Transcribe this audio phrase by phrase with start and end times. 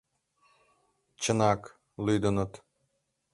[1.21, 1.61] Чынак,
[2.05, 2.51] лӱдыныт.